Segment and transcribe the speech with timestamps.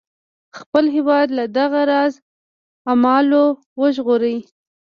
[0.57, 2.13] خپل هیواد له دغه راز
[2.89, 3.45] اعمالو
[3.79, 4.37] وژغوري.